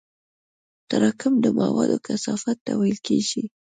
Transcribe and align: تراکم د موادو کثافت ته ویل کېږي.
تراکم 0.89 1.33
د 1.43 1.45
موادو 1.59 1.97
کثافت 2.07 2.57
ته 2.65 2.71
ویل 2.79 2.97
کېږي. 3.07 3.43